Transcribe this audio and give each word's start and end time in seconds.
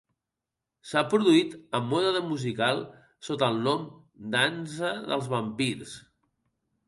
S"ha 0.91 1.01
produït 1.09 1.51
a 1.79 1.81
mode 1.89 2.13
de 2.15 2.21
musical 2.29 2.81
sota 3.27 3.49
el 3.55 3.61
nom 3.67 3.85
"Dansa 4.37 4.95
des 5.13 5.29
vampirs". 5.35 5.93